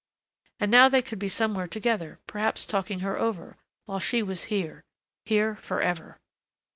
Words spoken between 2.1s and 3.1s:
perhaps talking